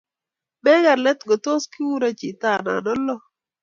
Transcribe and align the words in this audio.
Maker 0.63 0.97
let 1.05 1.19
ngotos 1.25 1.63
kikuro 1.71 2.07
chito 2.19 2.47
anan 2.55 2.85
olo 2.93 3.15